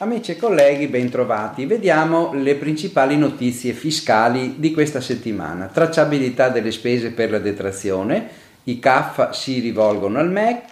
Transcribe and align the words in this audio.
Amici 0.00 0.30
e 0.30 0.36
colleghi, 0.36 0.86
bentrovati. 0.86 1.66
Vediamo 1.66 2.32
le 2.32 2.54
principali 2.54 3.16
notizie 3.16 3.72
fiscali 3.72 4.54
di 4.56 4.72
questa 4.72 5.00
settimana. 5.00 5.66
Tracciabilità 5.66 6.50
delle 6.50 6.70
spese 6.70 7.10
per 7.10 7.32
la 7.32 7.40
detrazione, 7.40 8.28
i 8.64 8.78
CAF 8.78 9.30
si 9.30 9.58
rivolgono 9.58 10.18
al 10.18 10.30
MEC, 10.30 10.62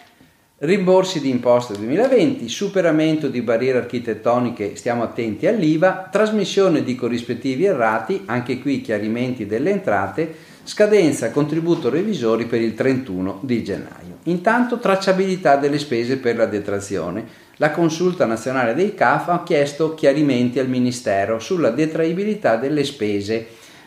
rimborsi 0.58 1.20
di 1.20 1.28
imposta 1.28 1.74
2020, 1.74 2.48
superamento 2.48 3.28
di 3.28 3.42
barriere 3.42 3.78
architettoniche, 3.78 4.76
stiamo 4.76 5.02
attenti 5.02 5.46
all'IVA, 5.46 6.08
trasmissione 6.10 6.84
di 6.84 6.94
corrispettivi 6.94 7.64
errati, 7.64 8.22
anche 8.26 8.60
qui 8.60 8.80
chiarimenti 8.80 9.44
delle 9.44 9.70
entrate, 9.70 10.34
scadenza 10.66 11.30
contributo 11.30 11.88
revisori 11.88 12.46
per 12.46 12.60
il 12.60 12.74
31 12.74 13.38
di 13.42 13.62
gennaio. 13.62 14.18
Intanto 14.24 14.78
tracciabilità 14.78 15.56
delle 15.56 15.78
spese 15.78 16.18
per 16.18 16.36
la 16.36 16.46
detrazione 16.46 17.44
la 17.58 17.70
Consulta 17.70 18.26
nazionale 18.26 18.74
dei 18.74 18.94
CAF 18.94 19.28
ha 19.28 19.42
chiesto 19.42 19.94
chiarimenti 19.94 20.58
al 20.58 20.68
Ministero 20.68 21.38
sulla 21.38 21.70
detraibilità 21.70 22.56
delle 22.56 22.84
spese 22.84 23.46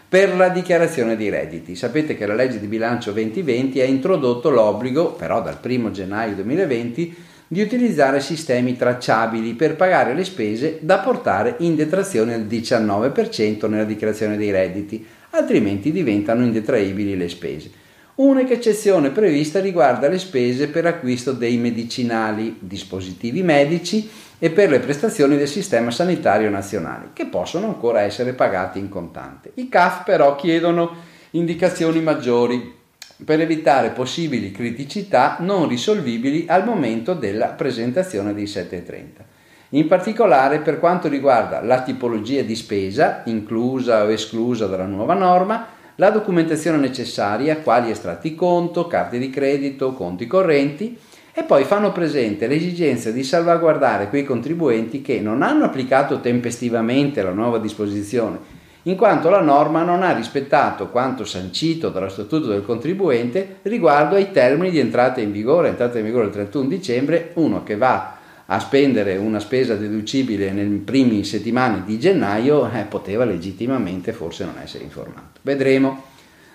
per 0.10 0.36
la 0.36 0.50
dichiarazione 0.50 1.16
dei 1.16 1.30
redditi. 1.30 1.76
Sapete 1.76 2.18
che 2.18 2.26
la 2.26 2.34
legge 2.34 2.60
di 2.60 2.66
bilancio 2.66 3.12
2020 3.12 3.80
ha 3.80 3.86
introdotto 3.86 4.50
l'obbligo, 4.50 5.12
però 5.12 5.44
dal 5.44 5.60
1 5.62 5.92
gennaio 5.92 6.34
2020, 6.34 7.16
di 7.46 7.62
utilizzare 7.62 8.22
sistemi 8.22 8.76
tracciabili 8.76 9.54
per 9.54 9.76
pagare 9.76 10.16
le 10.16 10.24
spese 10.24 10.80
da 10.82 10.98
portare 10.98 11.56
in 11.60 11.76
detrazione 11.76 12.34
al 12.34 12.48
19% 12.48 13.70
nella 13.70 13.84
dichiarazione 13.84 14.36
dei 14.36 14.50
redditi, 14.50 15.06
altrimenti 15.32 15.92
diventano 15.92 16.44
indetraibili 16.44 17.16
le 17.16 17.30
spese. 17.30 17.72
Unica 18.16 18.54
eccezione 18.54 19.12
prevista 19.12 19.62
riguarda 19.62 20.10
le 20.10 20.20
spese 20.20 20.68
per 20.68 20.86
acquisto 20.86 21.32
dei 21.32 21.58
medicinali, 21.58 22.58
dispositivi 22.60 23.44
medici 23.44 24.10
e 24.38 24.50
per 24.50 24.70
le 24.70 24.80
prestazioni 24.80 25.38
del 25.38 25.48
sistema 25.48 25.90
sanitario 25.90 26.50
nazionale, 26.50 27.12
che 27.14 27.28
possono 27.28 27.68
ancora 27.68 28.02
essere 28.02 28.34
pagati 28.34 28.78
in 28.78 28.90
contante. 28.90 29.52
I 29.56 29.70
CAF 29.70 30.04
però 30.04 30.36
chiedono 30.36 30.96
indicazioni 31.32 32.02
maggiori 32.02 32.76
per 33.24 33.40
evitare 33.42 33.92
possibili 33.92 34.52
criticità 34.52 35.38
non 35.40 35.68
risolvibili 35.68 36.46
al 36.48 36.66
momento 36.66 37.14
della 37.14 37.48
presentazione 37.48 38.34
dei 38.34 38.48
730. 38.48 39.29
In 39.74 39.86
particolare 39.86 40.62
per 40.62 40.80
quanto 40.80 41.08
riguarda 41.08 41.62
la 41.62 41.84
tipologia 41.84 42.42
di 42.42 42.56
spesa, 42.56 43.22
inclusa 43.26 44.04
o 44.04 44.10
esclusa 44.10 44.66
dalla 44.66 44.88
nuova 44.88 45.14
norma, 45.14 45.68
la 45.98 46.10
documentazione 46.10 46.78
necessaria, 46.78 47.58
quali 47.58 47.92
estratti 47.92 48.34
conto, 48.34 48.88
carte 48.88 49.20
di 49.20 49.30
credito, 49.30 49.94
conti 49.94 50.26
correnti 50.26 50.98
e 51.32 51.44
poi 51.44 51.66
fanno 51.66 51.92
presente 51.92 52.48
l'esigenza 52.48 53.12
di 53.12 53.24
salvaguardare 53.24 54.10
quei 54.10 54.24
contribuenti 54.24 55.04
che 55.04 55.20
non 55.20 55.44
hanno 55.44 55.66
applicato 55.66 56.20
tempestivamente 56.20 57.22
la 57.22 57.32
nuova 57.32 57.60
disposizione, 57.60 58.40
in 58.84 58.96
quanto 58.96 59.30
la 59.30 59.42
norma 59.42 59.84
non 59.84 60.02
ha 60.02 60.14
rispettato 60.14 60.88
quanto 60.88 61.26
sancito 61.26 61.90
dallo 61.90 62.10
Statuto 62.10 62.48
del 62.48 62.66
contribuente 62.66 63.58
riguardo 63.62 64.16
ai 64.16 64.32
termini 64.32 64.72
di 64.72 64.80
entrata 64.80 65.22
in 65.22 65.32
vigore, 65.32 65.68
entrata 65.68 66.00
in 66.00 66.06
vigore 66.06 66.26
il 66.26 66.32
31 66.32 66.68
dicembre, 66.68 67.32
uno 67.36 67.62
che 67.62 67.78
va 67.78 68.18
a 68.52 68.60
spendere 68.60 69.16
una 69.18 69.40
spesa 69.40 69.76
deducibile 69.76 70.52
nelle 70.52 70.78
prime 70.78 71.24
settimane 71.24 71.84
di 71.86 72.00
gennaio, 72.00 72.70
eh, 72.72 72.84
poteva 72.84 73.24
legittimamente 73.24 74.12
forse 74.12 74.44
non 74.44 74.56
essere 74.62 74.84
informato. 74.84 75.40
Vedremo. 75.44 76.04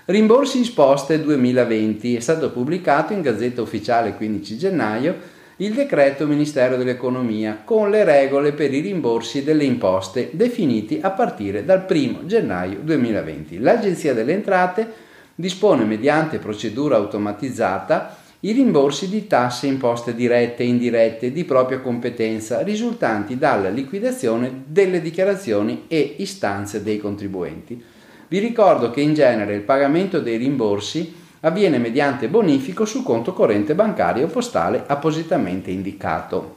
Rimborsi 0.06 0.61
isposte 0.61 1.22
2020 1.22 2.17
è 2.17 2.20
stato 2.20 2.50
pubblicato 2.50 3.12
in 3.12 3.22
Gazzetta 3.22 3.62
Ufficiale 3.62 4.09
il 4.09 4.17
15 4.17 4.59
gennaio 4.59 5.33
il 5.59 5.72
decreto 5.72 6.27
Ministero 6.27 6.77
dell'Economia 6.77 7.61
con 7.65 7.89
le 7.89 8.03
regole 8.03 8.53
per 8.53 8.75
i 8.75 8.81
rimborsi 8.81 9.44
delle 9.44 9.62
imposte 9.62 10.31
definiti 10.33 10.99
a 11.00 11.10
partire 11.10 11.65
dal 11.65 11.87
1 11.88 12.27
gennaio 12.27 12.81
2020. 12.83 13.60
L'Agenzia 13.60 14.12
delle 14.15 14.33
Entrate 14.33 14.93
dispone 15.37 15.84
mediante 15.84 16.38
procedura 16.38 16.97
automatizzata 16.97 18.23
i 18.44 18.53
rimborsi 18.53 19.09
di 19.09 19.27
tasse 19.27 19.66
imposte 19.66 20.15
dirette 20.15 20.62
e 20.62 20.66
indirette 20.66 21.32
di 21.32 21.44
propria 21.44 21.81
competenza 21.81 22.60
risultanti 22.60 23.38
dalla 23.38 23.71
liquidazione 23.71 24.65
delle 24.66 25.00
dichiarazioni 25.00 25.84
e 25.88 26.16
istanze 26.19 26.83
dei 26.83 26.99
contribuenti. 26.99 27.83
Vi 28.28 28.38
ricordo 28.38 28.91
che 28.91 29.00
in 29.00 29.15
genere 29.15 29.54
il 29.54 29.62
pagamento 29.62 30.21
dei 30.21 30.37
rimborsi 30.37 31.15
avviene 31.41 31.78
mediante 31.78 32.28
bonifico 32.28 32.84
sul 32.84 33.03
conto 33.03 33.33
corrente 33.33 33.75
bancario 33.75 34.27
o 34.27 34.28
postale 34.28 34.84
appositamente 34.87 35.71
indicato. 35.71 36.56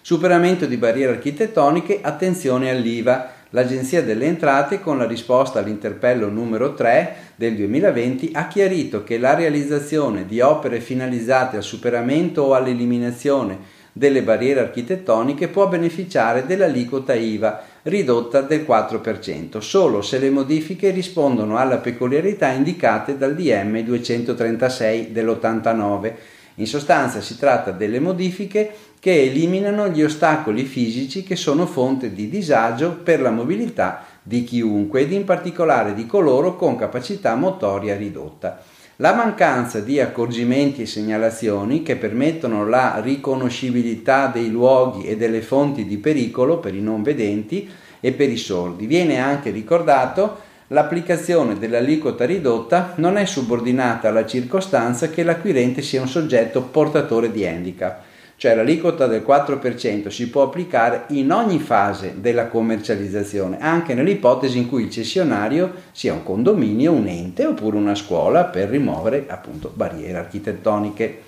Superamento 0.00 0.64
di 0.64 0.78
barriere 0.78 1.12
architettoniche, 1.12 1.98
attenzione 2.00 2.70
all'IVA 2.70 3.41
l'Agenzia 3.52 4.02
delle 4.02 4.26
Entrate, 4.26 4.80
con 4.80 4.98
la 4.98 5.06
risposta 5.06 5.60
all'interpello 5.60 6.28
numero 6.28 6.74
3 6.74 7.14
del 7.36 7.56
2020, 7.56 8.30
ha 8.34 8.48
chiarito 8.48 9.04
che 9.04 9.18
la 9.18 9.34
realizzazione 9.34 10.26
di 10.26 10.40
opere 10.40 10.80
finalizzate 10.80 11.56
al 11.56 11.62
superamento 11.62 12.42
o 12.42 12.54
all'eliminazione 12.54 13.80
delle 13.92 14.22
barriere 14.22 14.60
architettoniche 14.60 15.48
può 15.48 15.68
beneficiare 15.68 16.46
dell'aliquota 16.46 17.12
IVA 17.12 17.62
ridotta 17.82 18.40
del 18.40 18.64
4%, 18.66 19.58
solo 19.58 20.00
se 20.00 20.18
le 20.18 20.30
modifiche 20.30 20.90
rispondono 20.90 21.58
alla 21.58 21.76
peculiarità 21.76 22.50
indicate 22.52 23.18
dal 23.18 23.34
DM 23.34 23.80
236 23.80 25.12
dell'89. 25.12 26.12
In 26.56 26.66
sostanza 26.66 27.20
si 27.20 27.38
tratta 27.38 27.70
delle 27.70 28.00
modifiche 28.00 28.74
che 29.00 29.22
eliminano 29.22 29.88
gli 29.88 30.02
ostacoli 30.02 30.64
fisici 30.64 31.22
che 31.22 31.34
sono 31.34 31.66
fonte 31.66 32.12
di 32.12 32.28
disagio 32.28 32.92
per 33.02 33.20
la 33.20 33.30
mobilità 33.30 34.04
di 34.22 34.44
chiunque 34.44 35.00
ed 35.00 35.12
in 35.12 35.24
particolare 35.24 35.94
di 35.94 36.06
coloro 36.06 36.56
con 36.56 36.76
capacità 36.76 37.34
motoria 37.34 37.96
ridotta. 37.96 38.62
La 38.96 39.14
mancanza 39.14 39.80
di 39.80 39.98
accorgimenti 39.98 40.82
e 40.82 40.86
segnalazioni 40.86 41.82
che 41.82 41.96
permettono 41.96 42.68
la 42.68 43.00
riconoscibilità 43.00 44.26
dei 44.26 44.50
luoghi 44.50 45.06
e 45.06 45.16
delle 45.16 45.40
fonti 45.40 45.86
di 45.86 45.96
pericolo 45.96 46.58
per 46.58 46.74
i 46.74 46.80
non 46.80 47.02
vedenti 47.02 47.68
e 47.98 48.12
per 48.12 48.28
i 48.28 48.36
sordi. 48.36 48.86
Viene 48.86 49.18
anche 49.18 49.50
ricordato 49.50 50.50
l'applicazione 50.72 51.58
dell'aliquota 51.58 52.24
ridotta 52.24 52.94
non 52.96 53.16
è 53.16 53.24
subordinata 53.24 54.08
alla 54.08 54.26
circostanza 54.26 55.08
che 55.08 55.22
l'acquirente 55.22 55.82
sia 55.82 56.00
un 56.00 56.08
soggetto 56.08 56.62
portatore 56.62 57.30
di 57.30 57.46
handicap 57.46 58.02
cioè 58.42 58.56
l'aliquota 58.56 59.06
del 59.06 59.22
4% 59.24 60.08
si 60.08 60.28
può 60.28 60.42
applicare 60.42 61.04
in 61.10 61.30
ogni 61.30 61.60
fase 61.60 62.14
della 62.16 62.48
commercializzazione, 62.48 63.58
anche 63.60 63.94
nell'ipotesi 63.94 64.58
in 64.58 64.68
cui 64.68 64.82
il 64.82 64.90
cessionario 64.90 65.72
sia 65.92 66.12
un 66.12 66.24
condominio, 66.24 66.90
un 66.90 67.06
ente 67.06 67.46
oppure 67.46 67.76
una 67.76 67.94
scuola 67.94 68.42
per 68.42 68.68
rimuovere 68.68 69.26
appunto 69.28 69.70
barriere 69.72 70.18
architettoniche. 70.18 71.20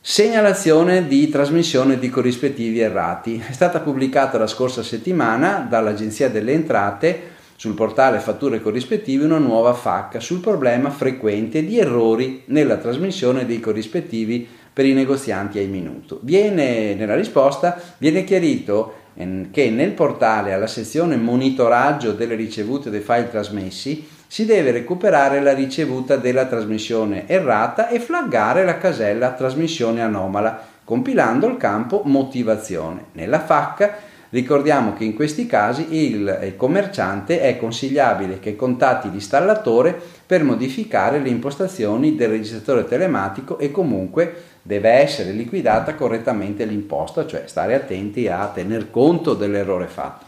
Segnalazione 0.00 1.08
di 1.08 1.28
trasmissione 1.30 1.98
di 1.98 2.08
corrispettivi 2.08 2.78
errati. 2.78 3.42
È 3.44 3.52
stata 3.52 3.80
pubblicata 3.80 4.38
la 4.38 4.46
scorsa 4.46 4.84
settimana 4.84 5.66
dall'Agenzia 5.68 6.30
delle 6.30 6.52
Entrate 6.52 7.37
sul 7.58 7.74
portale 7.74 8.20
Fatture 8.20 8.62
corrispettivi 8.62 9.24
una 9.24 9.38
nuova 9.38 9.74
FAC 9.74 10.22
sul 10.22 10.38
problema 10.38 10.90
frequente 10.90 11.64
di 11.64 11.76
errori 11.76 12.44
nella 12.46 12.76
trasmissione 12.76 13.46
dei 13.46 13.58
corrispettivi 13.58 14.46
per 14.72 14.86
i 14.86 14.92
negozianti 14.92 15.58
ai 15.58 15.66
minuto. 15.66 16.20
Viene, 16.22 16.94
nella 16.94 17.16
risposta 17.16 17.76
viene 17.98 18.22
chiarito 18.22 18.94
ehm, 19.14 19.50
che 19.50 19.70
nel 19.70 19.90
portale 19.90 20.52
alla 20.52 20.68
sezione 20.68 21.16
monitoraggio 21.16 22.12
delle 22.12 22.36
ricevute 22.36 22.90
dei 22.90 23.00
file 23.00 23.28
trasmessi 23.28 24.06
si 24.28 24.44
deve 24.44 24.70
recuperare 24.70 25.40
la 25.40 25.52
ricevuta 25.52 26.14
della 26.14 26.46
trasmissione 26.46 27.26
errata 27.26 27.88
e 27.88 27.98
flaggare 27.98 28.64
la 28.64 28.78
casella 28.78 29.32
trasmissione 29.32 30.00
anomala 30.00 30.64
compilando 30.84 31.48
il 31.48 31.56
campo 31.56 32.02
motivazione. 32.04 33.06
Nella 33.14 33.40
FAC 33.40 33.94
ricordiamo 34.30 34.94
che 34.94 35.04
in 35.04 35.14
questi 35.14 35.46
casi 35.46 35.86
il 36.14 36.54
commerciante 36.56 37.40
è 37.40 37.56
consigliabile 37.56 38.38
che 38.40 38.56
contatti 38.56 39.10
l'installatore 39.10 40.00
per 40.26 40.44
modificare 40.44 41.18
le 41.20 41.28
impostazioni 41.28 42.14
del 42.14 42.28
registratore 42.28 42.86
telematico 42.86 43.58
e 43.58 43.70
comunque 43.70 44.42
deve 44.62 44.90
essere 44.90 45.32
liquidata 45.32 45.94
correttamente 45.94 46.64
l'imposta, 46.64 47.26
cioè 47.26 47.44
stare 47.46 47.74
attenti 47.74 48.28
a 48.28 48.50
tener 48.52 48.90
conto 48.90 49.34
dell'errore 49.34 49.86
fatto. 49.86 50.26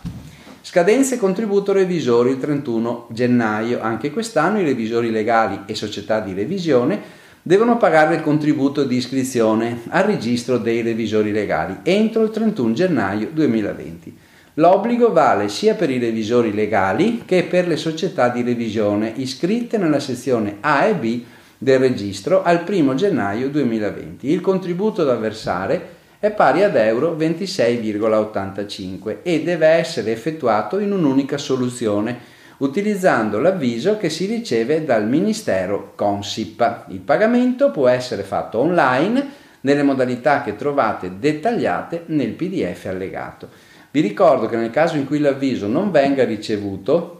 Scadenze 0.62 1.18
contributo 1.18 1.72
revisori 1.72 2.30
il 2.30 2.38
31 2.38 3.06
gennaio. 3.10 3.80
Anche 3.80 4.10
quest'anno 4.10 4.60
i 4.60 4.64
revisori 4.64 5.10
legali 5.10 5.62
e 5.66 5.74
società 5.74 6.20
di 6.20 6.34
revisione 6.34 7.00
devono 7.42 7.78
pagare 7.78 8.16
il 8.16 8.22
contributo 8.22 8.84
di 8.84 8.96
iscrizione 8.96 9.80
al 9.88 10.04
registro 10.04 10.58
dei 10.58 10.82
revisori 10.82 11.32
legali 11.32 11.78
entro 11.82 12.22
il 12.22 12.30
31 12.30 12.74
gennaio 12.74 13.30
2020. 13.32 14.16
L'obbligo 14.54 15.12
vale 15.12 15.48
sia 15.48 15.74
per 15.74 15.90
i 15.90 15.98
revisori 15.98 16.52
legali 16.52 17.22
che 17.24 17.44
per 17.44 17.66
le 17.66 17.76
società 17.76 18.28
di 18.28 18.42
revisione 18.42 19.12
iscritte 19.16 19.78
nella 19.78 20.00
sezione 20.00 20.58
A 20.60 20.84
e 20.84 20.94
B 20.94 21.22
del 21.56 21.78
registro 21.78 22.42
al 22.42 22.64
1 22.68 22.94
gennaio 22.94 23.48
2020. 23.48 24.30
Il 24.30 24.40
contributo 24.40 25.04
da 25.04 25.14
versare 25.14 25.96
è 26.18 26.30
pari 26.32 26.62
ad 26.62 26.76
euro 26.76 27.16
26,85 27.18 29.18
e 29.22 29.42
deve 29.42 29.66
essere 29.66 30.12
effettuato 30.12 30.78
in 30.78 30.92
un'unica 30.92 31.38
soluzione 31.38 32.38
utilizzando 32.60 33.38
l'avviso 33.38 33.96
che 33.96 34.08
si 34.08 34.26
riceve 34.26 34.84
dal 34.84 35.06
Ministero 35.06 35.92
Consip. 35.94 36.84
Il 36.88 37.00
pagamento 37.00 37.70
può 37.70 37.86
essere 37.88 38.22
fatto 38.22 38.58
online 38.58 39.38
nelle 39.60 39.82
modalità 39.82 40.42
che 40.42 40.56
trovate 40.56 41.18
dettagliate 41.18 42.04
nel 42.06 42.32
PDF 42.32 42.86
allegato. 42.86 43.48
Vi 43.90 44.00
ricordo 44.00 44.46
che 44.46 44.56
nel 44.56 44.70
caso 44.70 44.96
in 44.96 45.06
cui 45.06 45.18
l'avviso 45.18 45.66
non 45.66 45.90
venga 45.90 46.24
ricevuto 46.24 47.16